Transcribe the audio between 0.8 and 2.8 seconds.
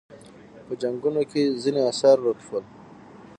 جنګونو کې ځینې اثار ورک شول